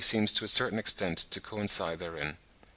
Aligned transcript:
143) 0.03 0.17
seems 0.19 0.33
to 0.35 0.43
a 0.43 0.47
certain 0.47 0.79
extent 0.79 1.15
to 1.29 1.39
coincide 1.39 1.99
therein.) 1.99 2.35